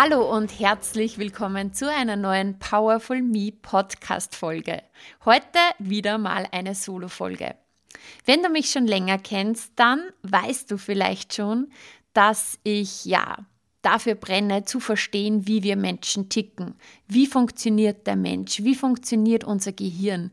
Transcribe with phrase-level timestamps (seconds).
[0.00, 4.80] Hallo und herzlich willkommen zu einer neuen Powerful Me Podcast Folge.
[5.24, 7.56] Heute wieder mal eine Solo Folge.
[8.24, 11.72] Wenn du mich schon länger kennst, dann weißt du vielleicht schon,
[12.12, 13.38] dass ich ja
[13.82, 16.76] dafür brenne, zu verstehen, wie wir Menschen ticken.
[17.08, 18.62] Wie funktioniert der Mensch?
[18.62, 20.30] Wie funktioniert unser Gehirn?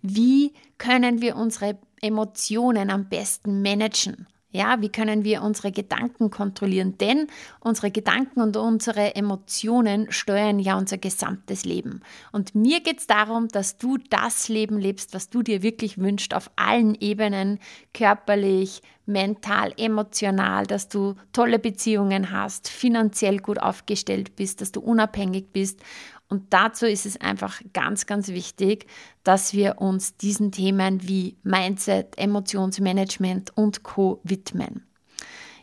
[0.00, 4.28] Wie können wir unsere Emotionen am besten managen?
[4.50, 6.96] Ja, wie können wir unsere Gedanken kontrollieren?
[6.96, 7.26] Denn
[7.60, 12.00] unsere Gedanken und unsere Emotionen steuern ja unser gesamtes Leben.
[12.32, 16.32] Und mir geht es darum, dass du das Leben lebst, was du dir wirklich wünschst,
[16.32, 17.58] auf allen Ebenen,
[17.92, 25.52] körperlich, mental, emotional, dass du tolle Beziehungen hast, finanziell gut aufgestellt bist, dass du unabhängig
[25.52, 25.82] bist
[26.28, 28.86] und dazu ist es einfach ganz, ganz wichtig,
[29.24, 34.86] dass wir uns diesen Themen wie Mindset, Emotionsmanagement und Co widmen.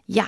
[0.08, 0.28] Ja,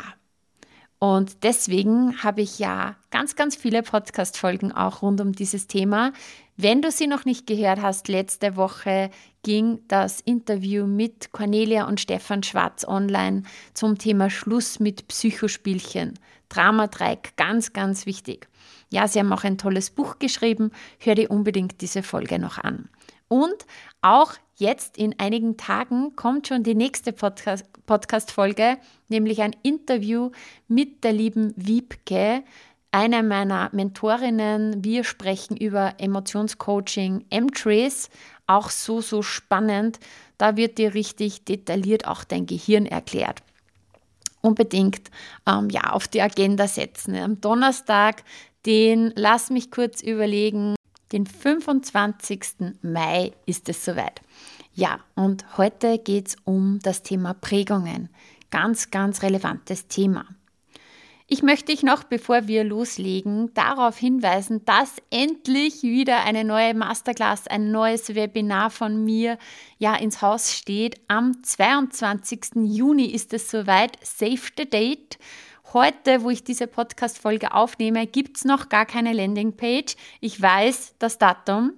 [0.99, 6.11] und deswegen habe ich ja ganz, ganz viele Podcast-Folgen auch rund um dieses Thema.
[6.55, 9.11] Wenn du sie noch nicht gehört hast, letzte Woche
[9.43, 13.43] ging das Interview mit Cornelia und Stefan Schwarz online
[13.75, 16.17] zum Thema Schluss mit Psychospielchen.
[16.49, 18.47] Dramadreieck, ganz, ganz wichtig.
[18.89, 20.71] Ja, sie haben auch ein tolles Buch geschrieben.
[20.99, 22.89] Hör dir unbedingt diese Folge noch an.
[23.27, 23.65] Und
[24.01, 28.77] auch jetzt in einigen Tagen kommt schon die nächste Podcast-Folge,
[29.09, 30.31] nämlich ein Interview
[30.67, 32.43] mit der lieben Wiebke,
[32.91, 34.83] einer meiner Mentorinnen.
[34.83, 38.09] Wir sprechen über Emotionscoaching, M-Trace,
[38.47, 39.99] auch so, so spannend.
[40.37, 43.43] Da wird dir richtig detailliert auch dein Gehirn erklärt
[44.41, 45.09] unbedingt
[45.45, 47.15] ähm, ja, auf die Agenda setzen.
[47.15, 48.23] Am Donnerstag,
[48.65, 50.75] den lass mich kurz überlegen,
[51.11, 52.75] den 25.
[52.81, 54.21] Mai ist es soweit.
[54.73, 58.09] Ja, und heute geht es um das Thema Prägungen.
[58.51, 60.25] Ganz, ganz relevantes Thema.
[61.29, 67.47] Ich möchte dich noch, bevor wir loslegen, darauf hinweisen, dass endlich wieder eine neue Masterclass,
[67.47, 69.37] ein neues Webinar von mir
[69.77, 71.01] ja ins Haus steht.
[71.09, 72.63] Am 22.
[72.63, 73.97] Juni ist es soweit.
[74.01, 75.19] Save the date.
[75.73, 79.97] Heute, wo ich diese Podcast-Folge aufnehme, gibt es noch gar keine Landingpage.
[80.21, 81.73] Ich weiß das Datum.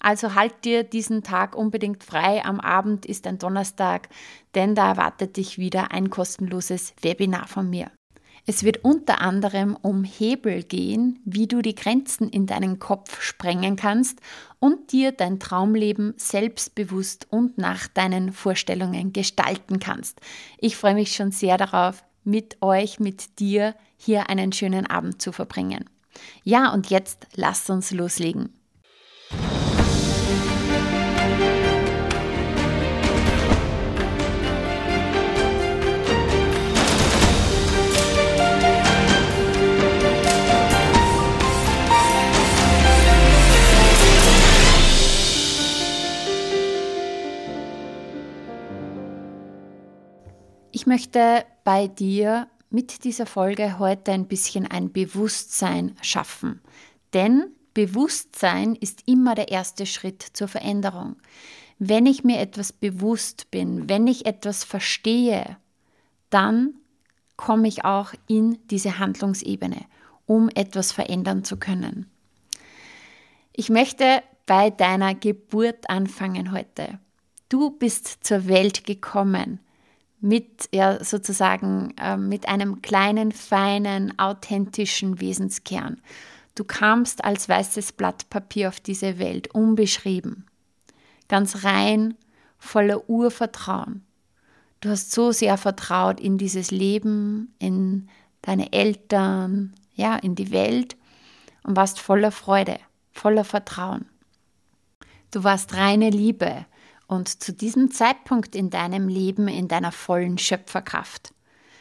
[0.00, 2.42] Also halt dir diesen Tag unbedingt frei.
[2.42, 4.08] Am Abend ist ein Donnerstag,
[4.54, 7.90] denn da erwartet dich wieder ein kostenloses Webinar von mir.
[8.46, 13.76] Es wird unter anderem um Hebel gehen, wie du die Grenzen in deinen Kopf sprengen
[13.76, 14.20] kannst
[14.58, 20.20] und dir dein Traumleben selbstbewusst und nach deinen Vorstellungen gestalten kannst.
[20.58, 25.32] Ich freue mich schon sehr darauf, mit euch, mit dir hier einen schönen Abend zu
[25.32, 25.88] verbringen.
[26.42, 28.52] Ja, und jetzt lasst uns loslegen.
[50.84, 56.60] Ich möchte bei dir mit dieser Folge heute ein bisschen ein Bewusstsein schaffen.
[57.14, 61.16] Denn Bewusstsein ist immer der erste Schritt zur Veränderung.
[61.78, 65.56] Wenn ich mir etwas bewusst bin, wenn ich etwas verstehe,
[66.28, 66.74] dann
[67.38, 69.86] komme ich auch in diese Handlungsebene,
[70.26, 72.10] um etwas verändern zu können.
[73.54, 76.98] Ich möchte bei deiner Geburt anfangen heute.
[77.48, 79.60] Du bist zur Welt gekommen
[80.24, 86.00] mit ja sozusagen äh, mit einem kleinen, feinen, authentischen Wesenskern.
[86.54, 90.46] Du kamst als weißes Blatt Papier auf diese Welt, unbeschrieben,
[91.28, 92.14] ganz rein,
[92.58, 94.02] voller Urvertrauen.
[94.80, 98.08] Du hast so sehr vertraut in dieses Leben, in
[98.40, 100.96] deine Eltern, ja, in die Welt
[101.64, 102.78] und warst voller Freude,
[103.12, 104.06] voller Vertrauen.
[105.30, 106.64] Du warst reine Liebe,
[107.06, 111.32] und zu diesem Zeitpunkt in deinem Leben in deiner vollen Schöpferkraft.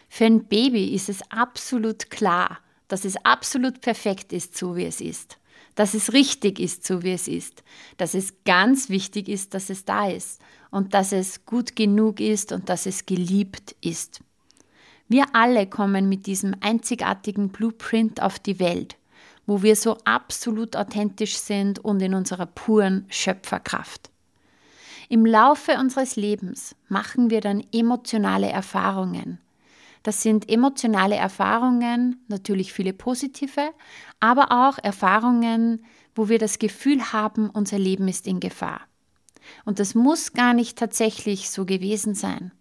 [0.09, 5.01] Für ein Baby ist es absolut klar, dass es absolut perfekt ist, so wie es
[5.01, 5.37] ist.
[5.75, 7.63] Dass es richtig ist, so wie es ist.
[7.97, 10.39] Dass es ganz wichtig ist, dass es da ist.
[10.69, 14.21] Und dass es gut genug ist und dass es geliebt ist.
[15.07, 18.97] Wir alle kommen mit diesem einzigartigen Blueprint auf die Welt.
[19.45, 24.09] wo wir so absolut authentisch sind und in unserer puren Schöpferkraft.
[25.13, 29.37] Im Laufe unseres Lebens machen wir dann emotionale Erfahrungen.
[30.01, 33.69] Das sind emotionale Erfahrungen, natürlich viele positive,
[34.19, 38.81] aber auch Erfahrungen, wo wir das Gefühl haben, unser Leben ist in Gefahr.
[39.65, 42.51] Und das muss gar nicht tatsächlich so gewesen sein.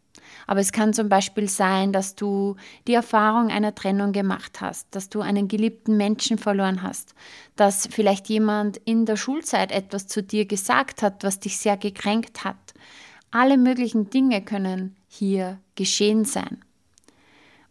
[0.47, 2.57] Aber es kann zum Beispiel sein, dass du
[2.87, 7.15] die Erfahrung einer Trennung gemacht hast, dass du einen geliebten Menschen verloren hast,
[7.57, 12.45] dass vielleicht jemand in der Schulzeit etwas zu dir gesagt hat, was dich sehr gekränkt
[12.45, 12.75] hat.
[13.31, 16.59] Alle möglichen Dinge können hier geschehen sein.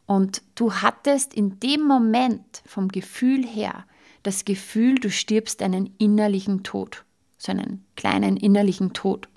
[0.05, 3.85] Und du hattest in dem Moment vom Gefühl her
[4.23, 7.05] das Gefühl, du stirbst einen innerlichen Tod,
[7.37, 9.27] so einen kleinen innerlichen Tod.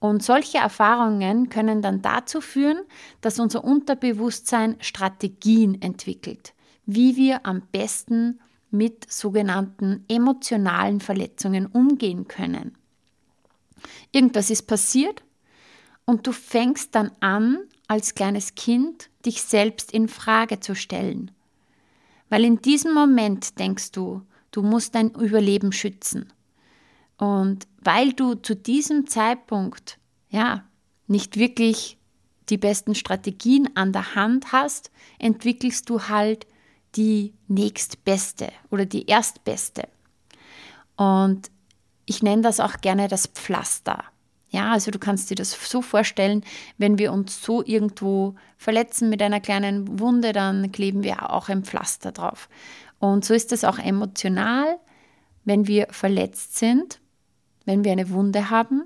[0.00, 2.82] Und solche Erfahrungen können dann dazu führen,
[3.20, 6.54] dass unser Unterbewusstsein Strategien entwickelt,
[6.86, 8.40] wie wir am besten
[8.70, 12.76] mit sogenannten emotionalen Verletzungen umgehen können.
[14.12, 15.22] Irgendwas ist passiert
[16.04, 17.58] und du fängst dann an,
[17.88, 21.30] als kleines Kind dich selbst in Frage zu stellen.
[22.28, 26.32] Weil in diesem Moment denkst du, du musst dein Überleben schützen.
[27.18, 29.98] Und weil du zu diesem Zeitpunkt
[30.30, 30.64] ja
[31.06, 31.98] nicht wirklich
[32.48, 36.46] die besten Strategien an der Hand hast, entwickelst du halt
[36.94, 39.88] die nächstbeste oder die erstbeste.
[40.96, 41.50] Und
[42.06, 44.04] ich nenne das auch gerne das Pflaster.
[44.50, 46.42] Ja, also du kannst dir das so vorstellen,
[46.78, 51.64] wenn wir uns so irgendwo verletzen mit einer kleinen Wunde, dann kleben wir auch ein
[51.64, 52.48] Pflaster drauf.
[52.98, 54.78] Und so ist es auch emotional,
[55.44, 57.00] wenn wir verletzt sind,
[57.68, 58.84] wenn wir eine Wunde haben,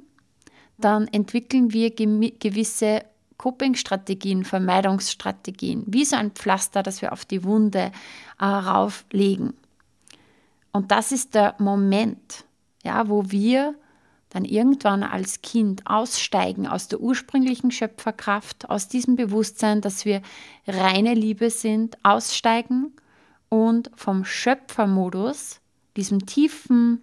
[0.76, 3.05] dann entwickeln wir gewisse
[3.38, 7.93] Coping-Strategien, Vermeidungsstrategien, wie so ein Pflaster, das wir auf die Wunde
[8.40, 9.55] äh, rauflegen.
[10.73, 12.44] Und das ist der Moment,
[12.82, 13.76] ja, wo wir
[14.31, 20.23] dann irgendwann als Kind aussteigen aus der ursprünglichen Schöpferkraft, aus diesem Bewusstsein, dass wir
[20.67, 22.93] reine Liebe sind, aussteigen
[23.49, 25.61] und vom Schöpfermodus,
[25.96, 27.02] diesem tiefen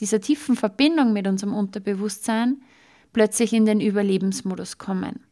[0.00, 2.62] dieser tiefen Verbindung mit unserem Unterbewusstsein
[3.12, 5.24] plötzlich in den Überlebensmodus kommen.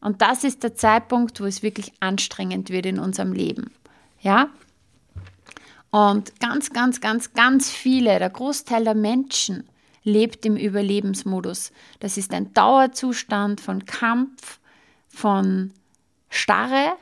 [0.00, 3.70] Und das ist der Zeitpunkt, wo es wirklich anstrengend wird in unserem Leben.
[4.20, 4.50] Ja?
[5.90, 9.64] Und ganz, ganz, ganz, ganz viele, der Großteil der Menschen
[10.04, 11.72] lebt im Überlebensmodus.
[12.00, 14.60] Das ist ein Dauerzustand von Kampf,
[15.08, 15.72] von
[16.28, 16.92] Starre,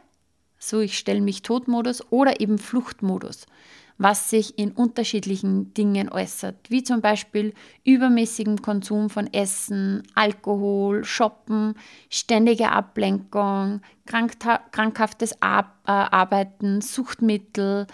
[0.59, 3.47] so ich stelle mich Todmodus oder eben Fluchtmodus
[3.97, 7.55] was sich in unterschiedlichen Dingen äußert, wie zum Beispiel
[7.85, 11.75] übermäßigem Konsum von Essen, Alkohol, Shoppen,
[12.11, 17.87] ständige Ablenkung, krankhaftes äh, Arbeiten, Suchtmittel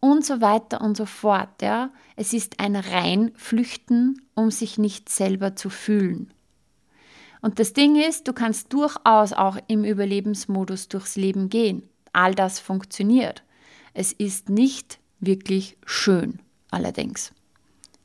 [0.00, 1.62] und so weiter und so fort.
[1.62, 1.90] Ja.
[2.14, 6.32] Es ist ein Reinflüchten, um sich nicht selber zu fühlen.
[7.40, 11.82] Und das Ding ist, du kannst durchaus auch im Überlebensmodus durchs Leben gehen.
[12.12, 13.42] All das funktioniert.
[13.92, 16.40] Es ist nicht wirklich schön
[16.70, 17.32] allerdings.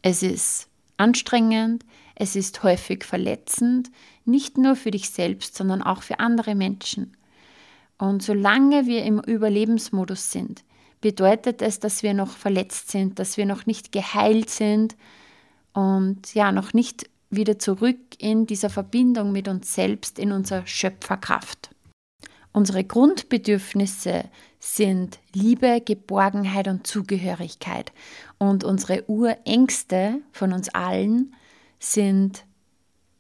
[0.02, 0.68] Es ist
[0.98, 1.86] anstrengend,
[2.16, 3.90] es ist häufig verletzend,
[4.26, 7.16] nicht nur für dich selbst, sondern auch für andere Menschen.
[7.98, 10.64] Und solange wir im Überlebensmodus sind,
[11.02, 14.96] bedeutet es, dass wir noch verletzt sind, dass wir noch nicht geheilt sind
[15.74, 21.70] und ja, noch nicht wieder zurück in dieser Verbindung mit uns selbst, in unserer Schöpferkraft.
[22.52, 24.26] Unsere Grundbedürfnisse
[24.60, 27.92] sind Liebe, Geborgenheit und Zugehörigkeit.
[28.38, 31.36] Und unsere Urängste von uns allen
[31.80, 32.46] sind,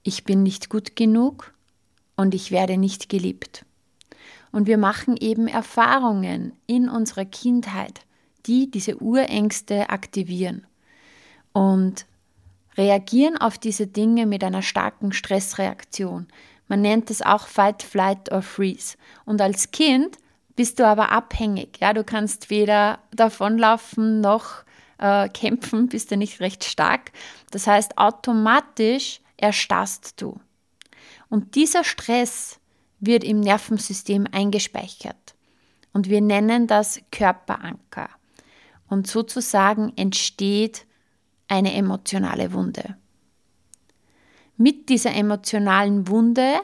[0.03, 1.53] ich bin nicht gut genug
[2.15, 3.65] und ich werde nicht geliebt.
[4.51, 8.01] Und wir machen eben Erfahrungen in unserer Kindheit,
[8.47, 10.65] die diese Urängste aktivieren
[11.53, 12.05] und
[12.77, 16.27] reagieren auf diese Dinge mit einer starken Stressreaktion,
[16.69, 18.95] man nennt es auch Fight, Flight or Freeze.
[19.25, 20.17] Und als Kind
[20.55, 21.79] bist du aber abhängig.
[21.81, 24.63] Ja, du kannst weder davonlaufen noch
[24.99, 27.11] äh, kämpfen, bist du nicht recht stark.
[27.51, 30.39] Das heißt, automatisch erstarrst du.
[31.29, 32.59] Und dieser Stress
[32.99, 35.35] wird im Nervensystem eingespeichert.
[35.91, 38.09] Und wir nennen das Körperanker.
[38.87, 40.85] Und sozusagen entsteht
[41.47, 42.95] eine emotionale Wunde.
[44.61, 46.55] Mit dieser emotionalen Wunde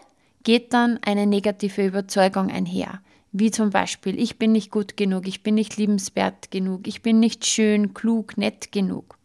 [0.43, 2.99] geht dann eine negative Überzeugung einher,
[3.31, 7.21] wie zum Beispiel, ich bin nicht gut genug, ich bin nicht liebenswert genug, ich bin
[7.21, 9.17] nicht schön, klug, nett genug.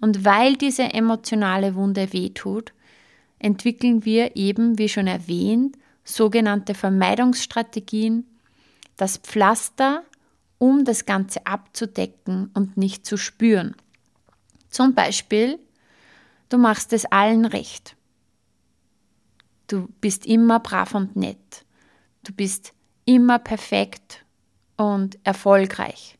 [0.00, 2.72] Und weil diese emotionale Wunde wehtut,
[3.38, 8.26] entwickeln wir eben, wie schon erwähnt, sogenannte Vermeidungsstrategien,
[8.96, 10.02] das Pflaster,
[10.58, 13.76] um das Ganze abzudecken und nicht zu spüren.
[14.70, 15.60] Zum Beispiel,
[16.48, 17.96] du machst es allen recht.
[19.66, 21.64] Du bist immer brav und nett.
[22.22, 22.72] Du bist
[23.04, 24.24] immer perfekt
[24.76, 26.18] und erfolgreich.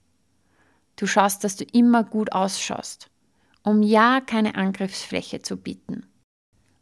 [0.97, 3.09] Du schaust, dass du immer gut ausschaust,
[3.62, 6.06] um ja keine Angriffsfläche zu bieten.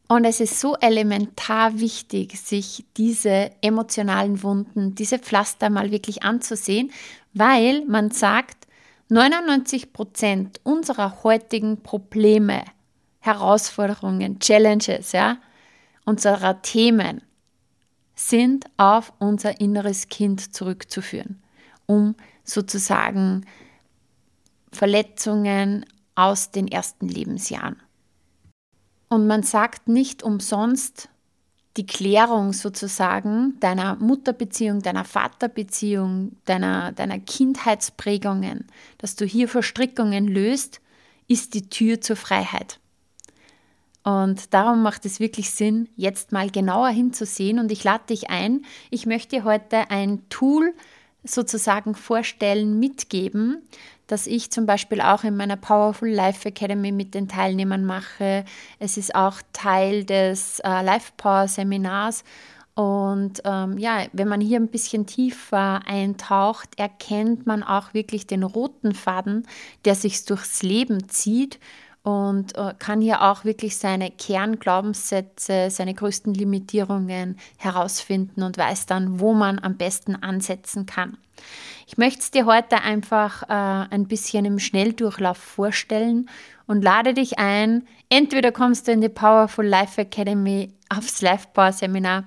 [0.07, 6.93] Und es ist so elementar wichtig, sich diese emotionalen Wunden, diese Pflaster mal wirklich anzusehen,
[7.33, 8.69] weil man sagt,
[9.09, 12.65] 99 Prozent unserer heutigen Probleme,
[13.25, 15.39] Herausforderungen, Challenges, ja,
[16.05, 17.23] unserer Themen
[18.15, 21.43] sind auf unser inneres Kind zurückzuführen,
[21.87, 23.47] um sozusagen
[24.73, 27.81] Verletzungen aus den ersten Lebensjahren.
[29.09, 31.09] Und man sagt nicht umsonst,
[31.79, 38.67] die Klärung sozusagen deiner Mutterbeziehung, deiner Vaterbeziehung, deiner, deiner Kindheitsprägungen,
[38.99, 40.83] dass du hier Verstrickungen löst,
[41.27, 42.81] ist die Tür zur Freiheit.
[44.05, 47.59] Und darum macht es wirklich Sinn, jetzt mal genauer hinzusehen.
[47.59, 50.75] Und ich lade dich ein, ich möchte heute ein Tool
[51.25, 53.63] sozusagen vorstellen, mitgeben,
[54.07, 58.45] das ich zum Beispiel auch in meiner Powerful Life Academy mit den Teilnehmern mache.
[58.79, 62.25] Es ist auch Teil des äh, Life Power Seminars.
[62.75, 68.43] Und ähm, ja, wenn man hier ein bisschen tiefer eintaucht, erkennt man auch wirklich den
[68.43, 69.47] roten Faden,
[69.87, 71.59] der sich durchs Leben zieht
[72.05, 79.21] und äh, kann hier auch wirklich seine Kernglaubenssätze, seine größten Limitierungen herausfinden und weiß dann,
[79.21, 81.17] wo man am besten ansetzen kann.
[81.87, 86.29] Ich möchte es dir heute einfach äh, ein bisschen im Schnelldurchlauf vorstellen
[86.67, 87.87] und lade dich ein.
[88.11, 92.25] Entweder kommst du in die Powerful Life Academy aufs Life Power Seminar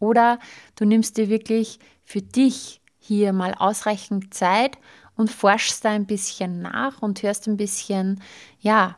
[0.00, 0.40] oder
[0.74, 4.76] du nimmst dir wirklich für dich hier mal ausreichend Zeit
[5.14, 8.20] und forschst da ein bisschen nach und hörst ein bisschen,
[8.58, 8.96] ja,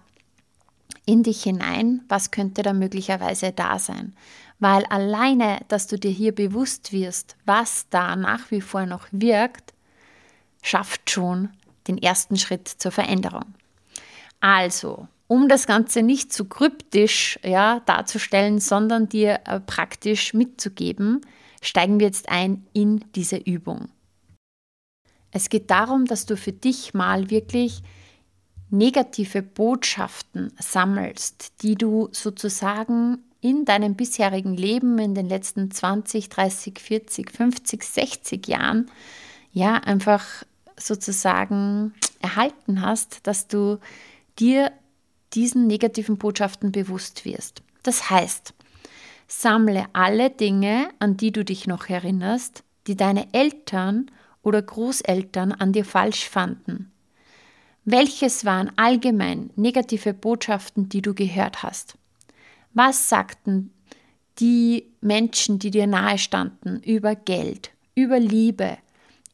[1.04, 4.14] in dich hinein, was könnte da möglicherweise da sein.
[4.59, 9.75] Weil alleine, dass du dir hier bewusst wirst, was da nach wie vor noch wirkt,
[10.62, 11.50] schafft schon
[11.88, 13.54] den ersten Schritt zur Veränderung.
[14.40, 21.23] Also, um das Ganze nicht zu kryptisch ja, darzustellen, sondern dir äh, praktisch mitzugeben,
[21.61, 23.88] steigen wir jetzt ein in diese Übung.
[25.30, 27.82] Es geht darum, dass du für dich mal wirklich
[28.73, 36.79] negative Botschaften sammelst, die du sozusagen in deinem bisherigen Leben in den letzten 20, 30,
[36.79, 38.91] 40, 50, 60 Jahren
[39.52, 40.25] ja einfach
[40.76, 43.79] sozusagen erhalten hast, dass du
[44.38, 44.73] dir
[45.35, 47.62] diesen negativen Botschaften bewusst wirst.
[47.83, 48.55] Das heißt,
[49.26, 54.11] sammle alle Dinge, an die du dich noch erinnerst, die deine Eltern
[54.43, 56.93] oder Großeltern an dir falsch fanden
[57.85, 61.97] welches waren allgemein negative Botschaften, die du gehört hast?
[62.75, 63.73] Was sagten
[64.39, 68.79] die Menschen, die dir nahe standen, über Geld, über Liebe,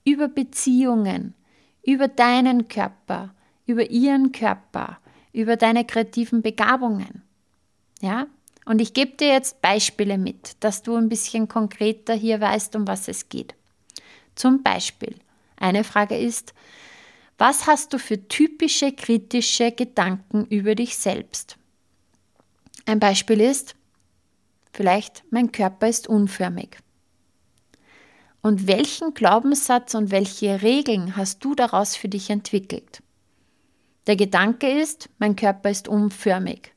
[0.04, 1.34] über Beziehungen,
[1.84, 3.34] über deinen Körper,
[3.66, 4.98] über ihren Körper,
[5.32, 7.22] über deine kreativen Begabungen?
[8.00, 8.26] Ja?
[8.64, 12.86] Und ich gebe dir jetzt Beispiele mit, dass du ein bisschen konkreter hier weißt, um
[12.86, 13.54] was es geht.
[14.34, 15.16] Zum Beispiel,
[15.56, 16.54] eine Frage ist,
[17.38, 21.56] was hast du für typische kritische Gedanken über dich selbst?
[22.84, 23.76] Ein Beispiel ist,
[24.72, 26.78] vielleicht mein Körper ist unförmig.
[28.42, 33.02] Und welchen Glaubenssatz und welche Regeln hast du daraus für dich entwickelt?
[34.08, 36.72] Der Gedanke ist, mein Körper ist unförmig.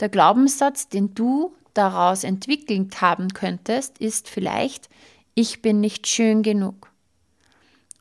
[0.00, 4.88] Der Glaubenssatz, den du daraus entwickelt haben könntest, ist vielleicht,
[5.34, 6.90] ich bin nicht schön genug.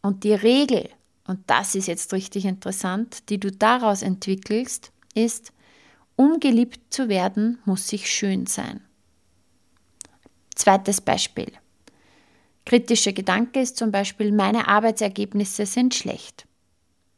[0.01, 0.89] Und die Regel,
[1.25, 5.53] und das ist jetzt richtig interessant, die du daraus entwickelst, ist,
[6.15, 8.81] um geliebt zu werden, muss ich schön sein.
[10.55, 11.51] Zweites Beispiel.
[12.65, 16.45] Kritischer Gedanke ist zum Beispiel, meine Arbeitsergebnisse sind schlecht.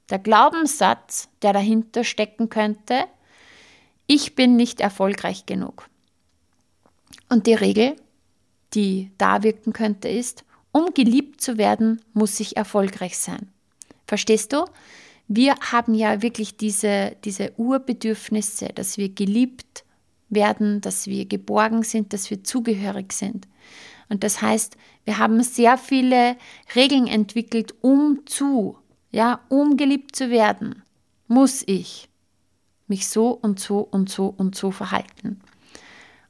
[0.09, 3.05] Der Glaubenssatz, der dahinter stecken könnte,
[4.07, 5.89] ich bin nicht erfolgreich genug.
[7.29, 7.95] Und die Regel,
[8.73, 13.51] die da wirken könnte, ist, um geliebt zu werden, muss ich erfolgreich sein.
[14.07, 14.65] Verstehst du?
[15.27, 19.83] Wir haben ja wirklich diese, diese Urbedürfnisse, dass wir geliebt
[20.29, 23.47] werden, dass wir geborgen sind, dass wir zugehörig sind.
[24.09, 26.35] Und das heißt, wir haben sehr viele
[26.75, 28.77] Regeln entwickelt, um zu,
[29.11, 30.83] ja, um geliebt zu werden,
[31.27, 32.07] muss ich
[32.87, 35.41] mich so und so und so und so verhalten.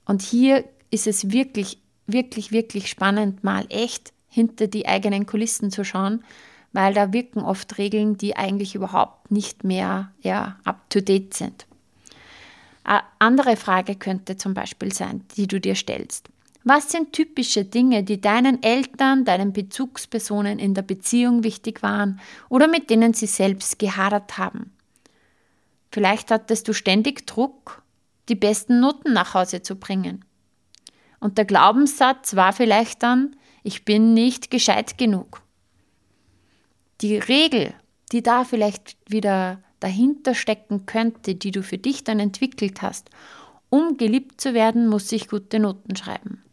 [0.06, 5.84] Und hier ist es wirklich, wirklich, wirklich spannend, mal echt hinter die eigenen Kulissen zu
[5.84, 6.24] schauen
[6.76, 11.66] weil da wirken oft Regeln, die eigentlich überhaupt nicht mehr ja, up-to-date sind.
[12.84, 16.28] Eine andere Frage könnte zum Beispiel sein, die du dir stellst.
[16.66, 22.68] Was sind typische Dinge, die deinen Eltern, deinen Bezugspersonen in der Beziehung wichtig waren oder
[22.68, 24.74] mit denen sie selbst gehadert haben?
[25.94, 27.84] Vielleicht hattest du ständig Druck,
[28.28, 30.26] die besten Noten nach Hause zu bringen.
[31.22, 35.45] Und der Glaubenssatz war vielleicht dann, ich bin nicht gescheit genug.
[37.02, 37.74] Die Regel,
[38.12, 43.10] die da vielleicht wieder dahinter stecken könnte, die du für dich dann entwickelt hast,
[43.70, 46.44] um geliebt zu werden, muss ich gute Noten schreiben.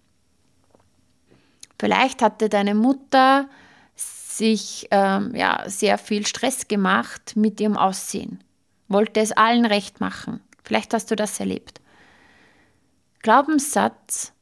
[1.78, 3.48] Vielleicht hatte deine Mutter
[3.96, 8.42] sich ähm, ja, sehr viel Stress gemacht mit ihrem Aussehen,
[8.88, 10.40] wollte es allen recht machen.
[10.64, 11.80] Vielleicht hast du das erlebt.
[13.20, 14.32] Glaubenssatz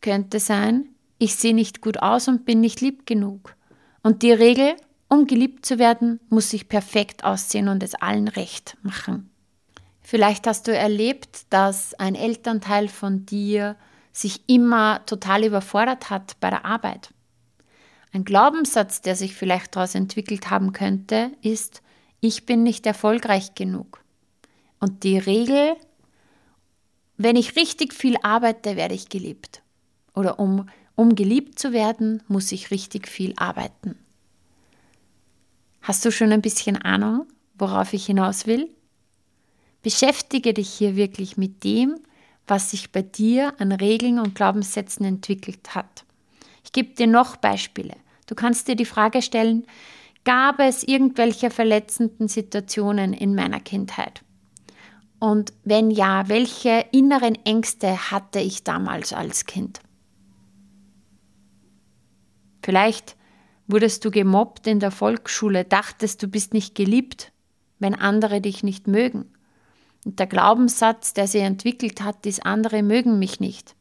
[0.00, 0.88] könnte sein,
[1.18, 3.54] ich sehe nicht gut aus und bin nicht lieb genug.
[4.02, 4.76] Und die Regel,
[5.10, 9.28] um geliebt zu werden, muss ich perfekt aussehen und es allen recht machen.
[10.00, 13.76] Vielleicht hast du erlebt, dass ein Elternteil von dir
[14.12, 17.12] sich immer total überfordert hat bei der Arbeit.
[18.12, 21.82] Ein Glaubenssatz, der sich vielleicht daraus entwickelt haben könnte, ist,
[22.20, 24.02] ich bin nicht erfolgreich genug.
[24.78, 25.74] Und die Regel,
[27.16, 29.62] wenn ich richtig viel arbeite, werde ich geliebt.
[30.14, 33.96] Oder um, um geliebt zu werden, muss ich richtig viel arbeiten.
[35.90, 37.26] Hast du schon ein bisschen Ahnung,
[37.58, 38.70] worauf ich hinaus will?
[39.82, 41.98] Beschäftige dich hier wirklich mit dem,
[42.46, 46.04] was sich bei dir an Regeln und Glaubenssätzen entwickelt hat.
[46.62, 47.96] Ich gebe dir noch Beispiele.
[48.28, 49.66] Du kannst dir die Frage stellen,
[50.22, 54.22] gab es irgendwelche verletzenden Situationen in meiner Kindheit?
[55.18, 59.80] Und wenn ja, welche inneren Ängste hatte ich damals als Kind?
[62.62, 63.16] Vielleicht
[63.72, 67.32] wurdest du gemobbt in der Volksschule, dachtest du bist nicht geliebt,
[67.78, 69.26] wenn andere dich nicht mögen.
[70.04, 73.74] Und der Glaubenssatz, der sie entwickelt hat, ist, andere mögen mich nicht.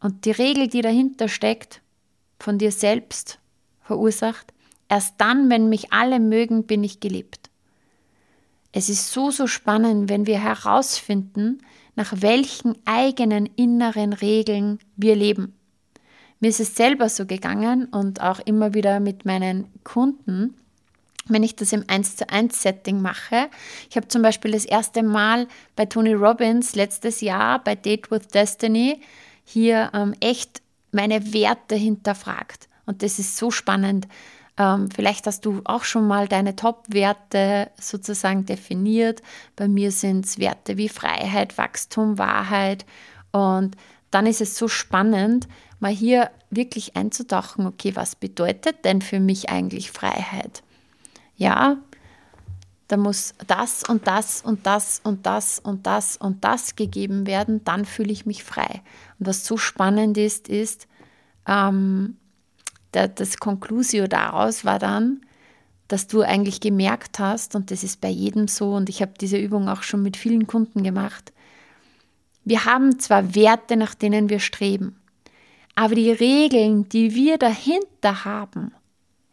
[0.00, 1.80] Und die Regel, die dahinter steckt,
[2.38, 3.38] von dir selbst
[3.82, 4.52] verursacht,
[4.88, 7.50] erst dann, wenn mich alle mögen, bin ich geliebt.
[8.72, 11.62] Es ist so, so spannend, wenn wir herausfinden,
[11.94, 15.55] nach welchen eigenen inneren Regeln wir leben.
[16.46, 20.54] Mir ist es selber so gegangen und auch immer wieder mit meinen Kunden,
[21.26, 23.48] wenn ich das im 1 zu 1 Setting mache.
[23.90, 28.28] Ich habe zum Beispiel das erste Mal bei Tony Robbins letztes Jahr bei Date with
[28.28, 29.00] Destiny
[29.42, 32.68] hier ähm, echt meine Werte hinterfragt.
[32.84, 34.06] Und das ist so spannend.
[34.56, 39.20] Ähm, vielleicht hast du auch schon mal deine Top-Werte sozusagen definiert.
[39.56, 42.86] Bei mir sind es Werte wie Freiheit, Wachstum, Wahrheit.
[43.32, 43.74] Und
[44.12, 45.48] dann ist es so spannend,
[45.80, 50.62] mal hier wirklich einzutauchen, okay, was bedeutet denn für mich eigentlich Freiheit?
[51.36, 51.78] ja,
[52.88, 57.64] da muss das und das und das und das und das und das gegeben werden,
[57.64, 58.82] dann fühle ich mich frei.
[59.18, 60.86] Und was so spannend ist, ist,
[61.46, 62.16] ähm,
[62.94, 65.20] der, das Conclusio daraus war dann,
[65.88, 69.36] dass du eigentlich gemerkt hast, und das ist bei jedem so, und ich habe diese
[69.36, 71.32] Übung auch schon mit vielen Kunden gemacht,
[72.44, 74.96] wir haben zwar Werte, nach denen wir streben,
[75.76, 78.74] aber die Regeln, die wir dahinter haben,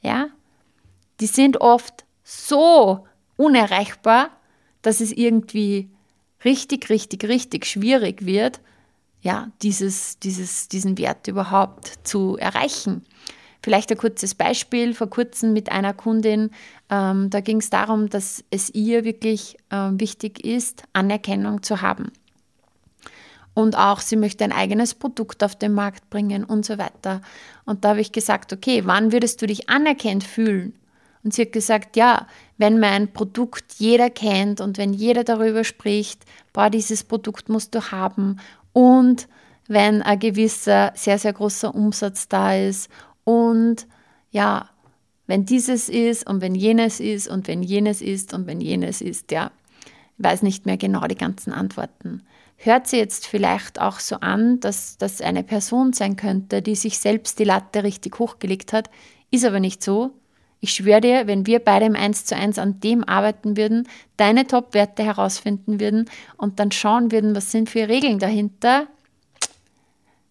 [0.01, 0.27] ja,
[1.19, 4.29] die sind oft so unerreichbar,
[4.81, 5.89] dass es irgendwie
[6.43, 8.59] richtig, richtig, richtig schwierig wird,
[9.21, 13.05] ja, dieses, dieses, diesen Wert überhaupt zu erreichen.
[13.63, 16.51] Vielleicht ein kurzes Beispiel vor kurzem mit einer Kundin.
[16.89, 22.11] Ähm, da ging es darum, dass es ihr wirklich ähm, wichtig ist, Anerkennung zu haben.
[23.53, 27.21] Und auch sie möchte ein eigenes Produkt auf den Markt bringen und so weiter.
[27.65, 30.73] Und da habe ich gesagt, okay, wann würdest du dich anerkannt fühlen?
[31.23, 36.23] Und sie hat gesagt, ja, wenn mein Produkt jeder kennt und wenn jeder darüber spricht,
[36.51, 38.37] boah, dieses Produkt musst du haben
[38.73, 39.27] und
[39.67, 42.89] wenn ein gewisser, sehr, sehr großer Umsatz da ist
[43.23, 43.87] und
[44.31, 44.69] ja,
[45.27, 49.31] wenn dieses ist und wenn jenes ist und wenn jenes ist und wenn jenes ist,
[49.31, 49.51] ja,
[50.17, 52.23] ich weiß nicht mehr genau die ganzen Antworten.
[52.63, 56.97] Hört sie jetzt vielleicht auch so an, dass das eine Person sein könnte, die sich
[56.97, 58.89] selbst die Latte richtig hochgelegt hat,
[59.31, 60.11] ist aber nicht so,
[60.61, 64.47] ich schwöre dir, wenn wir beide im 1 zu 1 an dem arbeiten würden, deine
[64.47, 68.87] Top-Werte herausfinden würden und dann schauen würden, was sind für Regeln dahinter,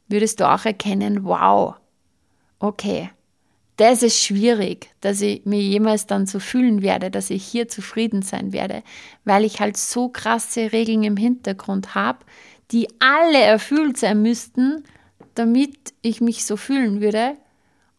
[0.08, 1.74] würdest du auch erkennen, wow,
[2.60, 3.10] okay,
[3.76, 8.22] das ist schwierig, dass ich mir jemals dann so fühlen werde, dass ich hier zufrieden
[8.22, 8.82] sein werde,
[9.24, 12.18] weil ich halt so krasse Regeln im Hintergrund habe,
[12.70, 14.84] die alle erfüllt sein müssten,
[15.34, 17.36] damit ich mich so fühlen würde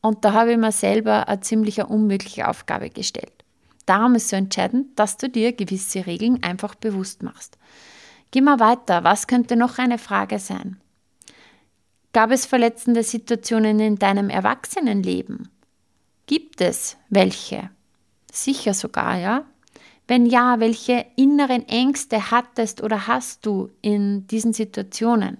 [0.01, 3.31] Und da habe ich mir selber eine ziemlich unmögliche Aufgabe gestellt.
[3.85, 7.57] Darum ist so entscheidend, dass du dir gewisse Regeln einfach bewusst machst.
[8.31, 9.03] Geh mal weiter.
[9.03, 10.77] Was könnte noch eine Frage sein?
[12.11, 15.52] Gab es verletzende Situationen in deinem Erwachsenenleben?
[16.25, 17.69] Gibt es welche?
[18.31, 19.45] Sicher sogar, ja?
[20.07, 25.37] Wenn ja, welche inneren Ängste hattest oder hast du in diesen Situationen?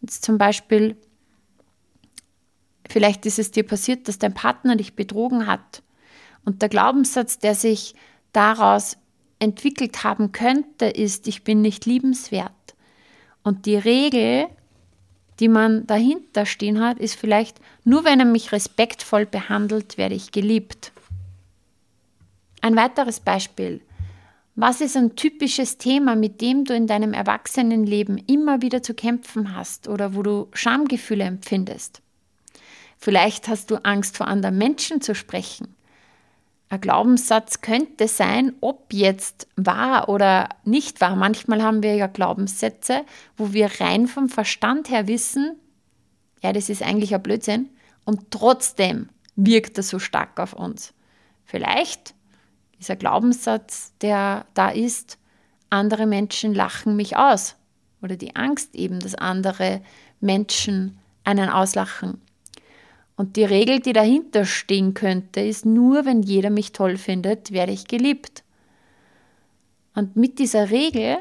[0.00, 0.96] Jetzt zum Beispiel,
[2.88, 5.82] vielleicht ist es dir passiert, dass dein Partner dich betrogen hat.
[6.44, 7.94] Und der Glaubenssatz, der sich
[8.32, 8.96] daraus
[9.38, 12.52] entwickelt haben könnte, ist, ich bin nicht liebenswert.
[13.42, 14.48] Und die Regel,
[15.40, 20.32] die man dahinter stehen hat, ist vielleicht, nur wenn er mich respektvoll behandelt, werde ich
[20.32, 20.92] geliebt.
[22.60, 23.80] Ein weiteres Beispiel.
[24.54, 29.56] Was ist ein typisches Thema, mit dem du in deinem Erwachsenenleben immer wieder zu kämpfen
[29.56, 32.02] hast oder wo du Schamgefühle empfindest?
[32.98, 35.74] Vielleicht hast du Angst vor anderen Menschen zu sprechen.
[36.72, 41.16] Ein Glaubenssatz könnte sein, ob jetzt wahr oder nicht wahr.
[41.16, 43.04] Manchmal haben wir ja Glaubenssätze,
[43.36, 45.56] wo wir rein vom Verstand her wissen,
[46.42, 47.68] ja, das ist eigentlich ein Blödsinn
[48.06, 50.94] und trotzdem wirkt er so stark auf uns.
[51.44, 52.14] Vielleicht
[52.78, 55.18] dieser Glaubenssatz, der da ist,
[55.68, 57.56] andere Menschen lachen mich aus.
[58.00, 59.82] Oder die Angst eben, dass andere
[60.20, 62.22] Menschen einen auslachen.
[63.22, 67.70] Und die Regel, die dahinter stehen könnte, ist nur, wenn jeder mich toll findet, werde
[67.70, 68.42] ich geliebt.
[69.94, 71.18] Und mit dieser Regel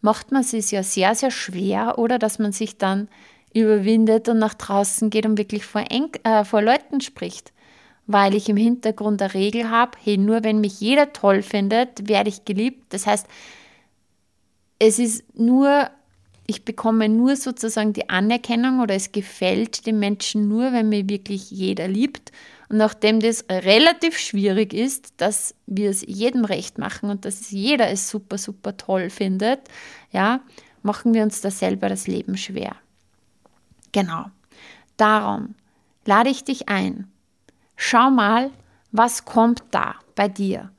[0.00, 3.08] macht man es ja sehr, sehr schwer, oder dass man sich dann
[3.52, 7.52] überwindet und nach draußen geht und wirklich vor, Eng äh, vor Leuten spricht
[8.06, 12.28] weil ich im Hintergrund eine Regel habe, hey, nur wenn mich jeder toll findet, werde
[12.28, 12.92] ich geliebt.
[12.92, 13.26] Das heißt,
[14.78, 15.90] es ist nur,
[16.50, 21.50] ich bekomme nur sozusagen die Anerkennung oder es gefällt den Menschen nur, wenn mir wirklich
[21.50, 22.32] jeder liebt.
[22.68, 27.88] Und nachdem das relativ schwierig ist, dass wir es jedem recht machen und dass jeder
[27.88, 29.60] es super, super toll findet,
[30.12, 30.40] ja,
[30.82, 32.76] machen wir uns da selber das Leben schwer.
[33.92, 34.26] Genau.
[34.96, 35.54] Darum
[36.04, 37.10] lade ich dich ein,
[37.82, 38.50] Schau mal,
[38.92, 40.70] was kommt da bei dir?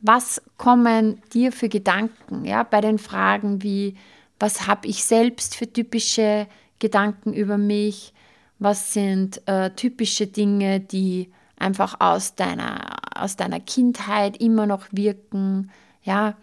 [0.00, 3.94] Was kommen dir für Gedanken, ja, bei den Fragen wie,
[4.42, 6.48] was habe ich selbst für typische
[6.80, 8.12] Gedanken über mich?
[8.58, 15.70] Was sind äh, typische Dinge, die einfach aus deiner, aus deiner Kindheit immer noch wirken?
[16.02, 16.36] Ja,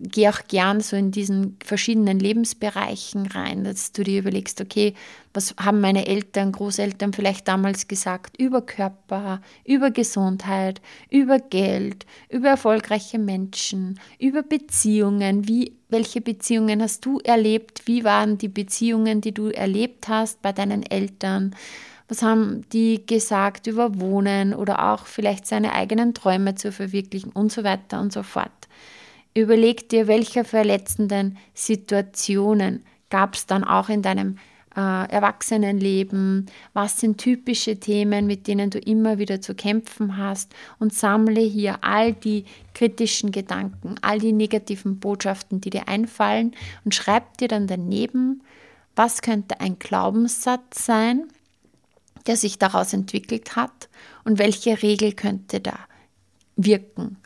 [0.00, 4.94] geh auch gern so in diesen verschiedenen Lebensbereichen rein, dass du dir überlegst, okay,
[5.34, 12.48] was haben meine Eltern, Großeltern vielleicht damals gesagt über Körper, über Gesundheit, über Geld, über
[12.48, 19.32] erfolgreiche Menschen, über Beziehungen, wie welche Beziehungen hast du erlebt, wie waren die Beziehungen, die
[19.32, 21.54] du erlebt hast bei deinen Eltern?
[22.08, 27.52] Was haben die gesagt über Wohnen oder auch vielleicht seine eigenen Träume zu verwirklichen und
[27.52, 28.61] so weiter und so fort.
[29.34, 34.36] Überleg dir, welche verletzenden Situationen gab es dann auch in deinem
[34.76, 40.94] äh, Erwachsenenleben, was sind typische Themen, mit denen du immer wieder zu kämpfen hast und
[40.94, 46.52] sammle hier all die kritischen Gedanken, all die negativen Botschaften, die dir einfallen
[46.84, 48.42] und schreib dir dann daneben,
[48.96, 51.28] was könnte ein Glaubenssatz sein,
[52.26, 53.88] der sich daraus entwickelt hat
[54.24, 55.78] und welche Regel könnte da
[56.56, 57.16] wirken.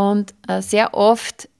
[0.00, 1.50] Und äh, sehr oft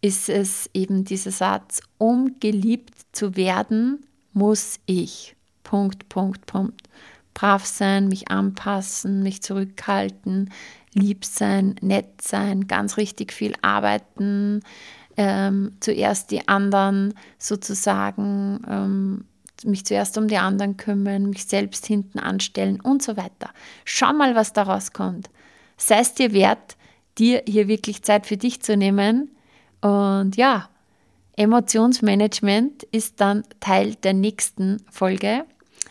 [0.00, 5.36] ist es eben dieser Satz, um geliebt zu werden, muss ich.
[5.64, 6.88] Punkt, Punkt, Punkt.
[7.34, 10.50] Brav sein, mich anpassen, mich zurückhalten,
[10.94, 14.62] lieb sein, nett sein, ganz richtig viel arbeiten,
[15.18, 19.24] ähm, zuerst die anderen sozusagen, ähm,
[19.62, 23.50] mich zuerst um die anderen kümmern, mich selbst hinten anstellen und so weiter.
[23.84, 25.28] Schau mal, was daraus kommt.
[25.76, 26.78] Sei es dir wert,
[27.18, 29.30] dir hier wirklich Zeit für dich zu nehmen.
[29.80, 30.68] Und ja,
[31.36, 35.44] Emotionsmanagement ist dann Teil der nächsten Folge.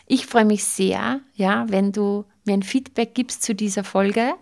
[0.05, 4.33] Ich freue mich sehr, ja, wenn du mir ein Feedback gibst zu dieser Folge.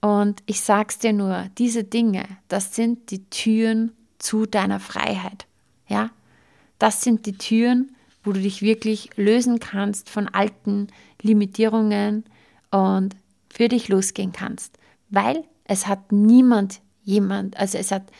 [0.00, 5.46] Und ich sag's dir nur, diese Dinge, das sind die Türen zu deiner Freiheit.
[5.88, 6.10] Ja?
[6.78, 10.88] Das sind die Türen, wo du dich wirklich lösen kannst von alten
[11.22, 12.24] Limitierungen
[12.70, 13.16] und
[13.48, 14.78] für dich losgehen kannst.
[15.08, 18.10] Weil es hat niemand jemand, also es hat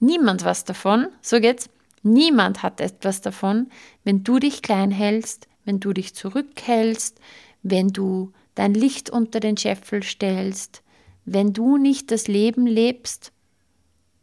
[0.00, 1.68] niemand was davon, so geht's,
[2.02, 3.68] niemand hat etwas davon,
[4.04, 7.20] wenn du dich klein hältst, wenn du dich zurückhältst,
[7.62, 10.82] wenn du dein Licht unter den Scheffel stellst,
[11.24, 13.32] wenn du nicht das Leben lebst,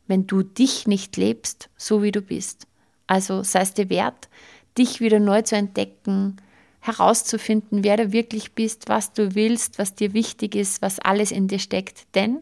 [0.07, 2.67] wenn du dich nicht lebst, so wie du bist.
[3.07, 4.29] Also sei es dir wert,
[4.77, 6.37] dich wieder neu zu entdecken,
[6.79, 11.47] herauszufinden, wer du wirklich bist, was du willst, was dir wichtig ist, was alles in
[11.47, 12.07] dir steckt.
[12.15, 12.41] Denn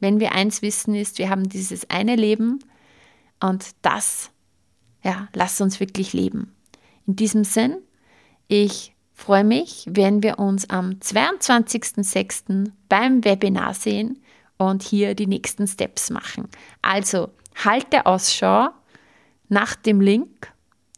[0.00, 2.58] wenn wir eins wissen, ist, wir haben dieses eine Leben
[3.40, 4.30] und das,
[5.02, 6.54] ja, lass uns wirklich leben.
[7.06, 7.76] In diesem Sinn,
[8.48, 12.70] ich freue mich, wenn wir uns am 22.06.
[12.88, 14.18] beim Webinar sehen
[14.58, 16.48] und hier die nächsten Steps machen.
[16.82, 18.70] Also halte Ausschau
[19.48, 20.52] nach dem Link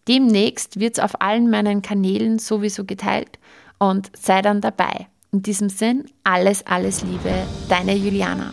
[0.09, 3.39] Demnächst wird es auf allen meinen Kanälen sowieso geteilt
[3.79, 5.07] und sei dann dabei.
[5.31, 7.33] In diesem Sinn, alles, alles Liebe,
[7.69, 8.53] deine Juliana.